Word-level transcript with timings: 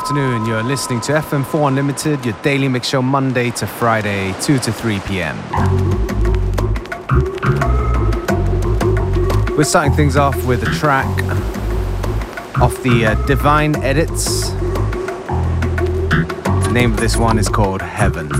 afternoon. 0.00 0.46
You're 0.46 0.62
listening 0.62 1.02
to 1.02 1.12
FM4 1.12 1.68
Unlimited, 1.68 2.24
your 2.24 2.34
daily 2.40 2.68
mix 2.68 2.88
show 2.88 3.02
Monday 3.02 3.50
to 3.50 3.66
Friday, 3.66 4.34
2 4.40 4.58
to 4.60 4.72
3 4.72 4.98
p.m. 5.00 5.36
We're 9.58 9.64
starting 9.64 9.92
things 9.92 10.16
off 10.16 10.42
with 10.46 10.62
a 10.62 10.70
track 10.76 11.06
off 12.62 12.82
the 12.82 13.04
uh, 13.04 13.26
Divine 13.26 13.76
Edits. 13.82 14.52
The 16.62 16.70
name 16.72 16.92
of 16.92 16.98
this 16.98 17.18
one 17.18 17.38
is 17.38 17.50
called 17.50 17.82
Heaven. 17.82 18.30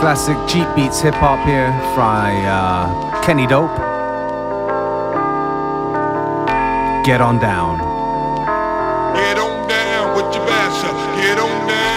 Classic 0.00 0.36
Jeep 0.48 0.66
Beats 0.74 1.02
hip 1.02 1.12
hop 1.14 1.46
here 1.46 1.68
by 1.94 2.32
uh, 2.48 3.20
Kenny 3.22 3.46
Dope. 3.46 3.76
Get 7.04 7.20
on 7.20 7.38
down. 7.38 7.76
Get 9.14 9.38
on 9.38 9.68
down 9.68 10.16
with 10.16 10.34
your 10.34 10.46
basher. 10.46 10.88
Get 11.20 11.38
on 11.38 11.68
down. 11.68 11.90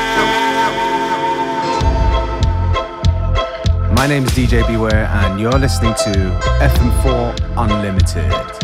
My 3.96 4.06
name 4.06 4.26
is 4.26 4.32
DJ 4.32 4.68
Beware, 4.68 5.06
and 5.06 5.40
you're 5.40 5.58
listening 5.58 5.94
to 6.04 6.12
FM4 6.60 7.34
Unlimited. 7.56 8.63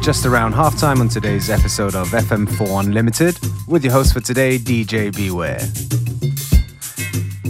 just 0.00 0.24
around 0.24 0.54
halftime 0.54 1.00
on 1.00 1.08
today's 1.08 1.50
episode 1.50 1.94
of 1.94 2.08
FM4 2.08 2.84
Unlimited 2.84 3.38
with 3.68 3.84
your 3.84 3.92
host 3.92 4.14
for 4.14 4.20
today, 4.20 4.58
DJ 4.58 5.14
Beware. 5.14 5.60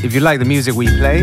If 0.03 0.15
you 0.15 0.21
like 0.21 0.41
the 0.41 0.45
music 0.45 0.75
we 0.75 0.89
play, 0.89 1.23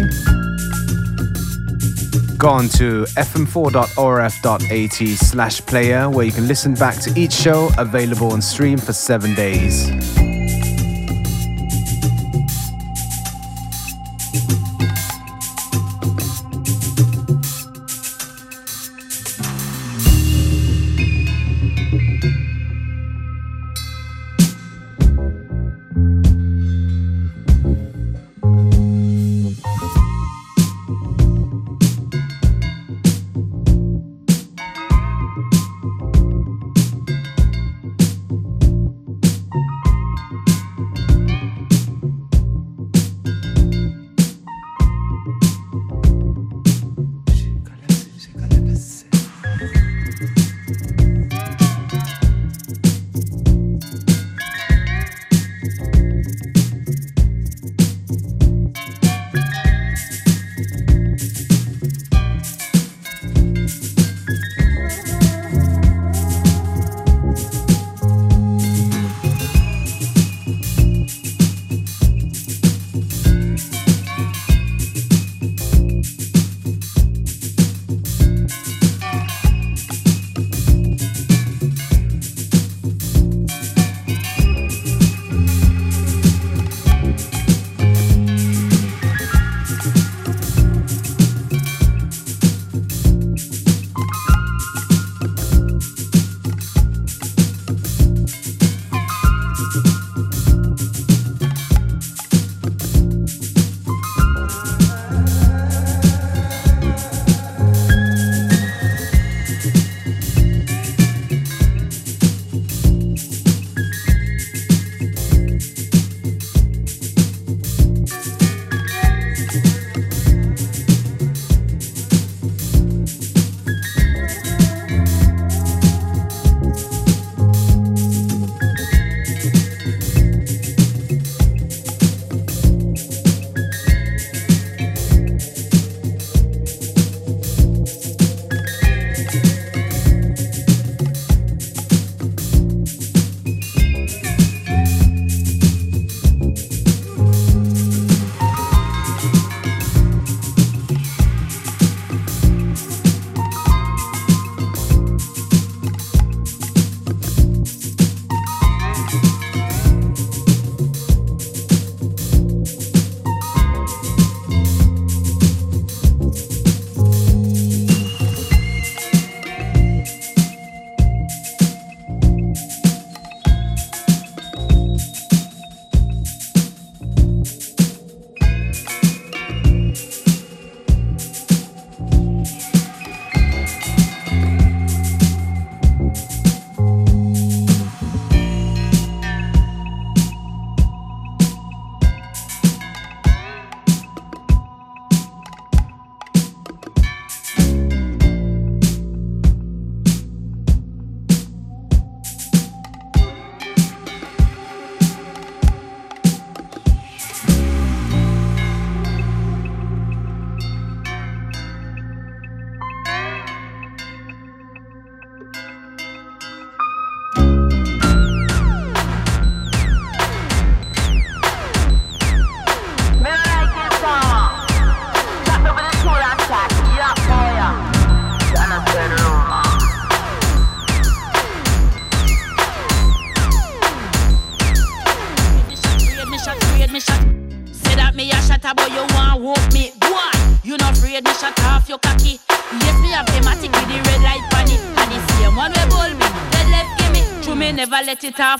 go 2.37 2.49
on 2.49 2.69
to 2.69 3.03
fm4.orf.at 3.17 5.17
slash 5.17 5.65
player 5.65 6.09
where 6.09 6.25
you 6.25 6.31
can 6.31 6.47
listen 6.47 6.73
back 6.75 6.95
to 7.01 7.19
each 7.19 7.33
show 7.33 7.69
available 7.77 8.31
on 8.31 8.41
stream 8.41 8.77
for 8.77 8.93
seven 8.93 9.35
days. 9.35 10.06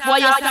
Why 0.06 0.18
you? 0.18 0.47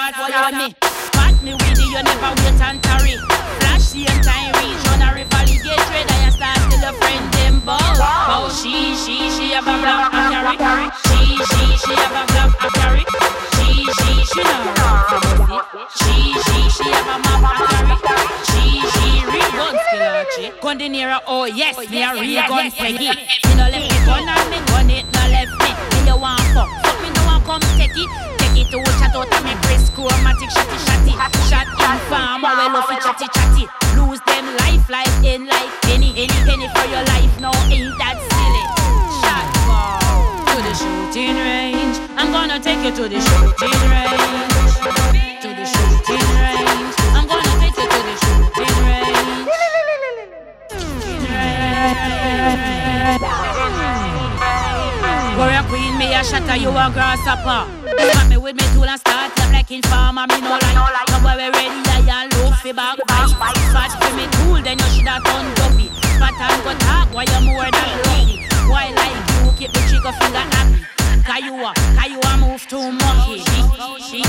A 56.86 56.92
grasshopper. 56.92 57.66
Got 57.96 58.28
me 58.28 58.36
with 58.36 58.56
me 58.56 58.62
tool 58.74 58.84
and 58.84 59.00
start 59.00 59.38
up 59.40 59.52
like 59.52 59.70
in 59.70 59.82
farmer, 59.82 60.26
me 60.28 60.40
no 60.40 60.50
like. 60.50 61.06
Come 61.06 61.24
where 61.24 61.36
we 61.36 61.48
ready, 61.50 61.80
I 61.90 62.22
and 62.22 62.32
look 62.38 62.54
fi 62.62 62.72
back 62.72 62.98
fight. 63.08 63.56
Spot 63.70 63.90
for 63.98 64.14
me 64.14 64.26
tool, 64.38 64.62
then 64.62 64.78
you 64.78 64.88
shoulda 64.94 65.18
done 65.24 65.48
dopey. 65.56 65.90
Spot 66.14 66.34
and 66.38 66.62
go 66.62 66.72
talk, 66.86 67.08
why 67.14 67.24
you 67.26 67.40
more 67.42 67.70
than 67.70 67.90
lucky. 68.06 68.46
Why 68.70 68.90
like 68.94 69.18
you 69.34 69.50
keep 69.58 69.72
the 69.72 69.80
trigger 69.88 70.14
finger 70.14 70.44
happy? 70.54 70.86
Cause 71.26 71.42
you 71.42 71.54
a, 71.58 71.72
you 72.06 72.20
a 72.22 72.32
move 72.38 72.62
too 72.70 72.92
monkey. 72.92 73.42
She, 73.42 73.58
she. 74.06 74.20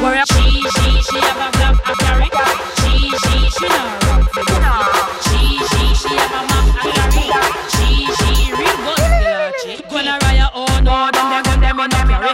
Warrior 0.00 0.24
she, 0.32 0.44
she, 0.48 1.02
she 1.04 1.18
have 1.20 1.40
a 1.44 1.48
black 1.58 1.76
a 1.84 1.92
carry. 2.00 2.28
She, 2.80 2.92
she, 3.20 3.36
she 3.52 3.68
no 3.68 3.82
run. 4.08 4.22
She, 5.20 5.40
she, 5.68 5.82
she 6.00 6.12
have 6.16 6.32
a 6.32 6.48
map 6.48 6.84
a 6.84 7.28
carry. 7.28 7.49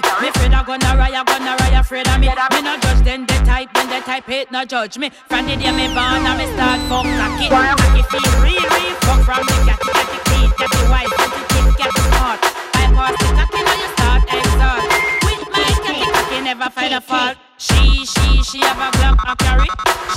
Carry. 0.01 0.23
Me 0.23 0.29
afraid 0.29 0.53
I 0.53 0.63
gonna 0.65 0.93
raya, 0.97 1.23
gonna 1.25 1.57
raya, 1.57 1.81
afraid 1.81 2.09
of 2.09 2.19
me. 2.21 2.29
Me 2.29 2.61
no 2.63 2.77
judge 2.79 3.03
them, 3.05 3.27
they 3.27 3.39
type, 3.45 3.69
when 3.77 3.89
they 3.89 4.01
type 4.01 4.27
hate, 4.27 4.51
no 4.51 4.65
judge 4.65 4.99
me. 4.99 5.11
From 5.29 5.47
the 5.47 5.57
day 5.57 5.73
me 5.73 5.87
born, 5.95 6.27
I 6.27 6.33
me 6.37 6.47
start 6.55 6.81
fuck 6.91 7.07
cocky. 7.07 7.47
Cocky 7.49 8.03
feel 8.11 8.31
real, 8.43 8.67
real 8.77 8.95
fuck 9.07 9.21
from 9.25 9.43
the 9.47 9.57
catty, 9.65 9.91
catty 9.95 10.19
clean, 10.27 10.51
catty 10.59 10.83
white, 10.91 11.11
catty 11.17 11.43
thick, 11.51 11.67
catty 11.79 12.03
smart. 12.11 12.39
I 12.77 12.85
pass 12.95 13.15
the 13.17 13.29
cocky, 13.39 13.61
now 13.63 13.77
you 13.81 13.89
start 13.95 14.23
exalt. 14.35 14.85
With 15.25 15.45
my 15.55 15.65
catty 15.85 16.05
cocky, 16.13 16.39
never 16.43 16.69
find 16.71 16.95
a 16.95 17.01
fault. 17.01 17.46
She, 17.59 18.05
she, 18.05 18.43
she 18.43 18.59
have 18.61 18.77
a 18.77 18.91
black 18.99 19.17
a 19.27 19.35
carry. 19.37 19.69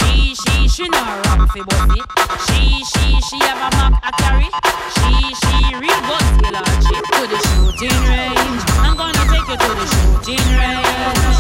She, 0.02 0.36
she, 0.36 0.68
she 0.68 0.90
no 0.90 1.00
run 1.00 1.48
fi 1.48 1.62
bossy. 1.64 2.02
She, 2.48 2.84
she, 2.84 3.22
she 3.22 3.40
have 3.48 3.64
a 3.64 3.70
map 3.78 4.04
a 4.04 4.12
carry. 4.22 4.50
She, 4.92 5.34
she 5.40 5.76
real 5.80 6.02
good 6.04 6.20
skill 6.36 6.60
a 6.60 6.64
chick 6.84 7.06
to 7.16 7.24
the 7.32 7.40
shooting 7.48 8.00
range. 8.12 8.64
I'm 8.84 8.98
gonna 8.98 9.24
take 9.32 9.48
you 9.48 9.56
to 9.56 9.72
the 9.72 9.86
shooting 9.88 10.48
range. 10.60 11.40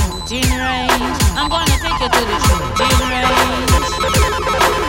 Shooting 0.00 0.50
range. 0.56 1.18
I'm 1.36 1.48
gonna 1.50 1.76
take 1.76 2.00
you 2.00 2.08
to 2.08 2.22
the 2.24 2.38
shooting 2.48 2.98
range. 4.80 4.85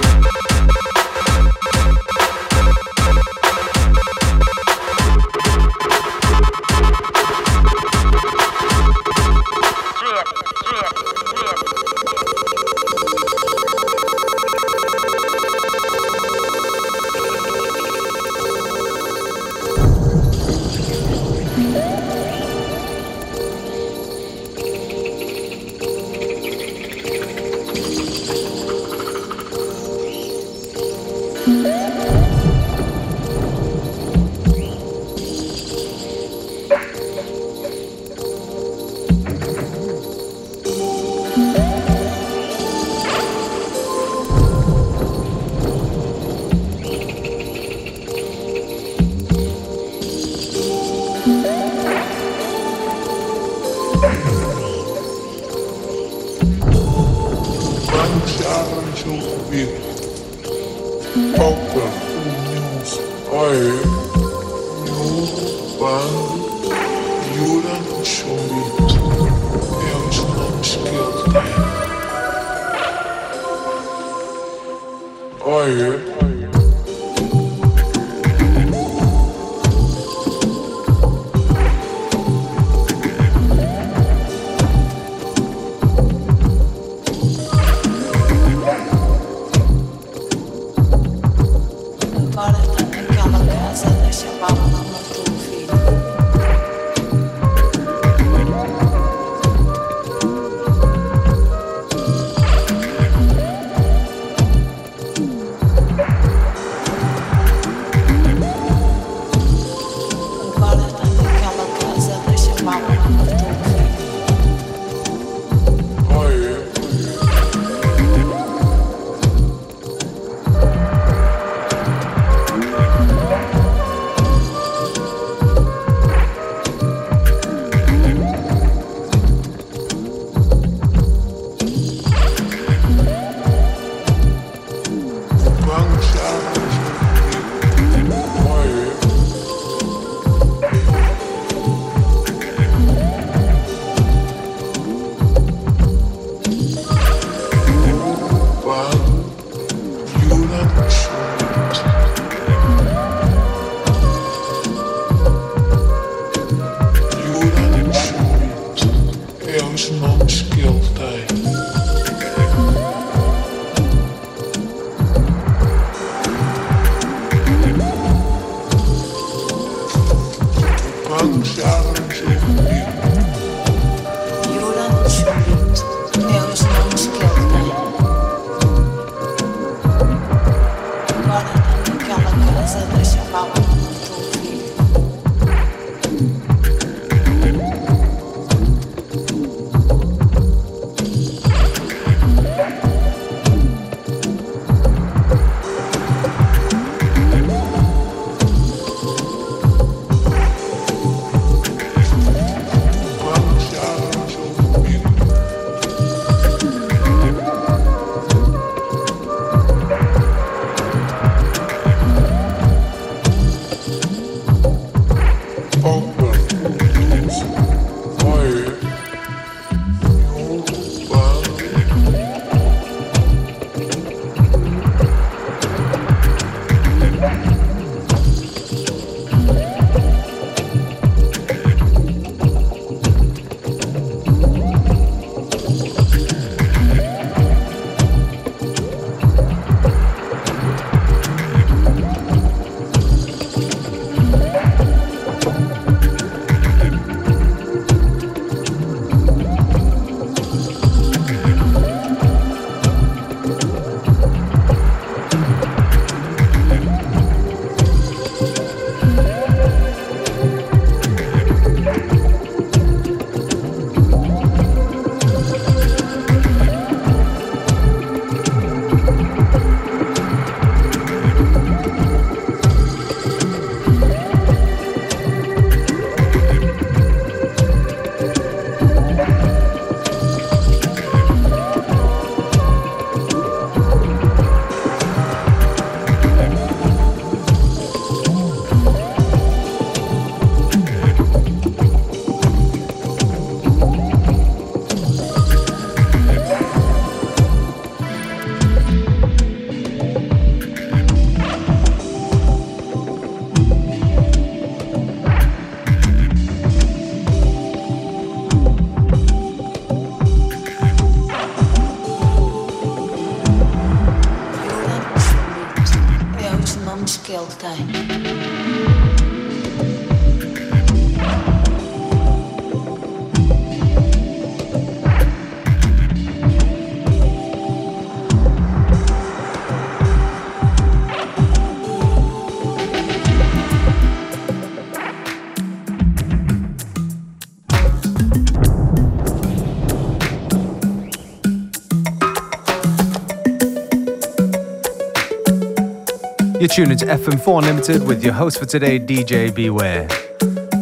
You're 346.75 346.85
to 346.87 347.05
FM4 347.05 347.59
Unlimited 347.59 348.03
with 348.03 348.23
your 348.23 348.33
host 348.33 348.59
for 348.59 348.65
today, 348.65 348.99
DJ 348.99 349.53
Beware. 349.53 350.07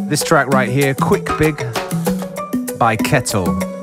This 0.10 0.24
track 0.24 0.48
right 0.48 0.70
here, 0.70 0.96
Quick 0.96 1.26
Big 1.38 1.58
by 2.80 2.96
Kettle. 2.96 3.75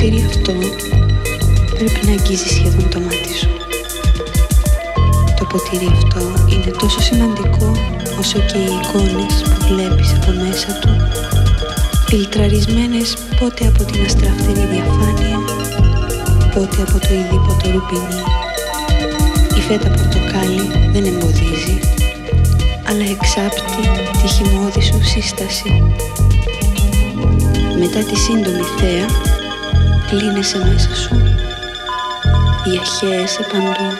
ποτήρι 0.00 0.24
αυτό 0.28 0.52
πρέπει 1.74 2.00
να 2.06 2.12
αγγίζει 2.12 2.48
σχεδόν 2.48 2.88
το 2.90 3.00
μάτι 3.00 3.32
σου. 3.38 3.50
Το 5.38 5.44
ποτήρι 5.44 5.88
αυτό 5.96 6.20
είναι 6.52 6.70
τόσο 6.78 7.00
σημαντικό 7.00 7.72
όσο 8.18 8.38
και 8.38 8.58
οι 8.58 8.72
εικόνες 8.78 9.34
που 9.42 9.58
βλέπεις 9.68 10.12
από 10.14 10.30
μέσα 10.42 10.70
του 10.80 10.90
φιλτραρισμένες 12.08 13.16
πότε 13.40 13.66
από 13.66 13.82
την 13.84 14.04
αστραφτερή 14.04 14.64
διαφάνεια 14.72 15.38
πότε 16.54 16.78
από 16.86 16.98
το 17.06 17.10
ειδήποτε 17.18 17.64
ρουπινί. 17.72 18.20
Η 19.58 19.60
φέτα 19.60 19.88
πορτοκάλι 19.96 20.64
δεν 20.92 21.04
εμποδίζει 21.04 21.78
αλλά 22.88 23.04
εξάπτει 23.14 23.82
τη 24.22 24.28
χυμώδη 24.34 24.80
σου 24.80 25.00
σύσταση 25.04 25.82
μετά 27.78 28.00
τη 28.08 28.16
σύντομη 28.18 28.64
θέα 28.78 29.38
Κλείνεσαι 30.10 30.58
μέσα 30.58 30.94
σου. 30.94 31.22
Διαχέεσαι 32.64 33.42
παντού. 33.42 33.94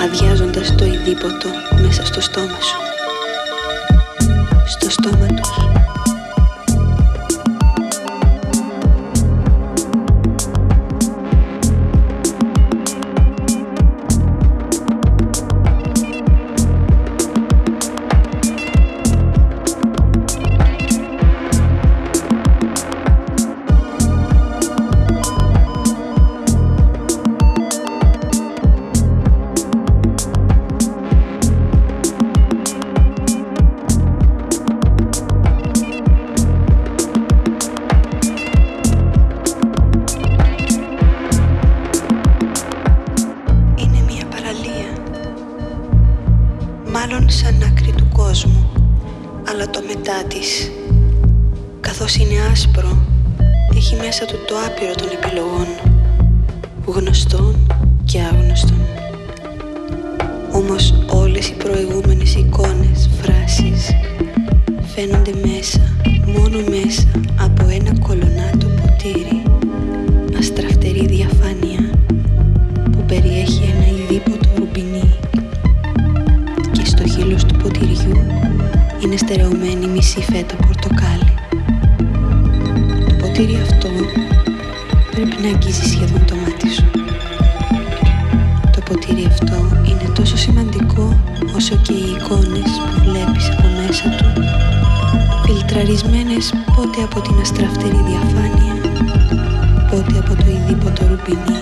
Αδειάζοντας 0.00 0.74
το 0.74 0.84
ειδήποτο 0.84 1.48
μέσα 1.82 2.04
στο 2.06 2.20
στόμα 2.20 2.60
σου. 2.60 2.89
μόνος 66.36 66.62
μέσα 66.68 67.08
από 67.40 67.62
ένα 67.68 67.98
κολονάτο 67.98 68.66
ποτήρι 68.80 69.42
αστραφτερή 70.38 71.06
διαφάνεια 71.06 71.90
που 72.92 73.04
περιέχει 73.06 73.62
ένα 73.74 73.86
ειδήποτο 73.86 74.48
ρουμπινί 74.56 75.10
και 76.72 76.84
στο 76.84 77.08
χείλος 77.08 77.44
του 77.44 77.56
ποτηριού 77.56 78.26
είναι 79.02 79.16
στερεωμένη 79.16 79.86
μισή 79.86 80.20
φέτα 80.20 80.56
πορτοκάλι. 80.56 81.32
Το 83.08 83.14
ποτήρι 83.20 83.58
αυτό 83.62 83.88
πρέπει 85.10 85.36
να 85.42 85.48
αγγίζει 85.48 85.88
σχεδόν 85.88 86.24
το 86.26 86.34
μάτι 86.34 86.68
σου. 86.68 86.90
Το 88.72 88.80
ποτήρι 88.84 89.24
αυτό 89.24 89.56
είναι 89.84 90.12
τόσο 90.14 90.36
σημαντικό 90.36 91.20
όσο 91.56 91.76
και 91.76 91.92
οι 91.92 92.16
εικόνες 92.16 92.70
που 92.86 93.10
βλέπεις 93.10 93.48
από 93.50 93.68
μέσα 93.80 94.08
του 94.08 94.69
φιλτραρισμένες 95.72 96.52
πότε 96.76 97.02
από 97.02 97.20
την 97.20 97.40
αστραφτερή 97.40 98.00
διαφάνεια, 98.10 98.74
πότε 99.90 100.18
από 100.18 100.34
το 100.34 100.44
ειδήποτο 100.50 101.06
ρουπινί. 101.06 101.58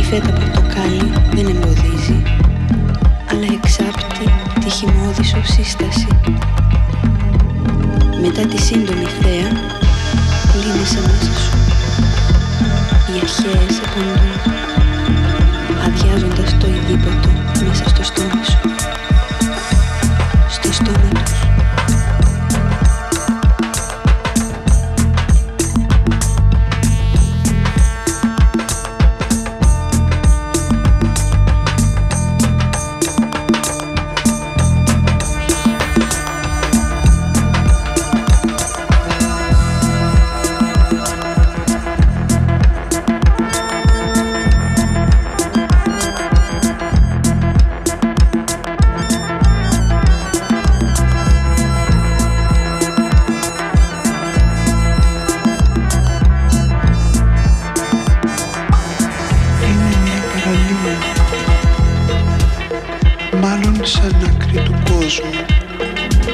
Η 0.00 0.02
φέτα 0.02 0.30
πορτοκάλι 0.32 1.12
δεν 1.34 1.46
εμποδίζει, 1.46 2.22
αλλά 3.30 3.46
εξάπτει 3.52 4.26
τη 4.60 4.70
χυμώδη 4.70 5.24
σύσταση. 5.42 6.06
Μετά 8.22 8.42
τη 8.46 8.60
σύντομη 8.62 9.06
θέα, 9.20 9.50
λύνεσαι 10.62 11.00
μέσα 11.06 11.32
σου. 11.40 11.52
Οι 13.08 13.18
αρχαίες 13.22 13.76
επαντούν, 13.84 14.32
αδειάζοντας 15.86 16.56
το 16.58 16.66
ειδήποτο 16.66 17.28
μέσα 17.68 17.88
στο 17.88 18.02
στόμα 18.02 18.42
σου. 18.44 18.95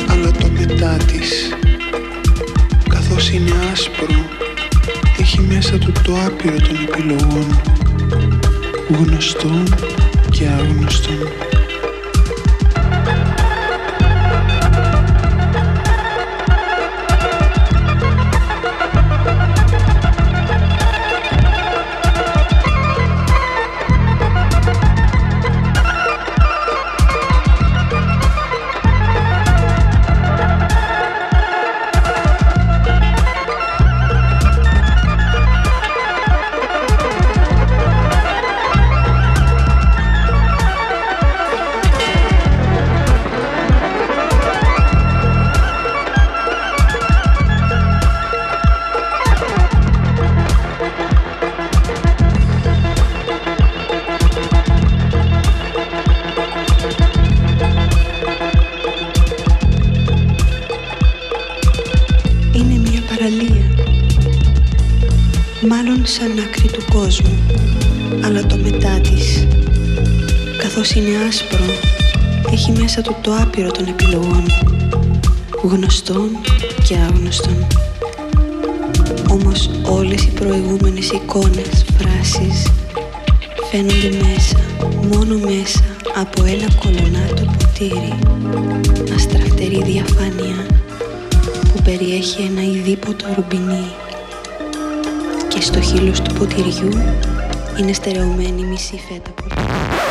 Αλλά 0.08 0.30
το 0.30 0.46
μετά 0.58 0.96
της. 0.96 1.56
Καθώς 2.88 3.30
είναι 3.30 3.52
άσπρο 3.72 4.40
έχει 5.18 5.40
μέσα 5.40 5.78
του 5.78 5.92
το 6.04 6.14
άπειρο 6.26 6.56
των 6.56 6.76
επιλογών. 6.88 7.60
Γνωστών 8.88 9.64
και 10.30 10.48
άγνωστων. 10.48 11.51
Μέσα 72.94 73.10
του 73.10 73.16
το 73.20 73.34
άπειρο 73.34 73.70
των 73.70 73.86
επιλογών 73.86 74.46
γνωστών 75.62 76.30
και 76.88 76.96
άγνωστων 76.96 77.66
όμως 79.30 79.70
όλες 79.84 80.22
οι 80.22 80.30
προηγούμενες 80.30 81.10
εικόνες, 81.10 81.84
φράσεις 81.98 82.72
φαίνονται 83.70 84.10
μέσα, 84.22 84.58
μόνο 85.12 85.38
μέσα 85.38 85.84
από 86.14 86.44
ένα 86.44 86.68
κολονάτο 86.80 87.54
ποτήρι 87.58 88.18
αστραφτερή 89.14 89.82
διαφάνεια 89.84 90.66
που 91.72 91.82
περιέχει 91.84 92.42
ένα 92.42 92.62
ειδήποτο 92.62 93.26
ρουμπινί 93.34 93.86
και 95.48 95.60
στο 95.60 95.80
χείλος 95.80 96.20
του 96.20 96.34
ποτηριού 96.34 96.92
είναι 97.78 97.92
στερεωμένη 97.92 98.62
μισή 98.62 99.00
φέτα 99.08 99.30
ποτήρι. 99.30 100.01